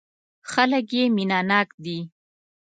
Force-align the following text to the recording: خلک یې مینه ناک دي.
خلک 0.51 0.87
یې 0.97 1.03
مینه 1.15 1.39
ناک 1.49 1.69
دي. 1.83 1.99